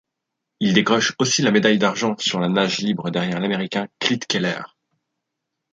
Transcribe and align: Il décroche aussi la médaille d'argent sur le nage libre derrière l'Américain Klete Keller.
Il 0.59 0.73
décroche 0.73 1.13
aussi 1.19 1.43
la 1.43 1.51
médaille 1.51 1.77
d'argent 1.77 2.17
sur 2.17 2.39
le 2.39 2.47
nage 2.47 2.79
libre 2.79 3.11
derrière 3.11 3.39
l'Américain 3.39 3.87
Klete 3.99 4.25
Keller. 4.25 4.63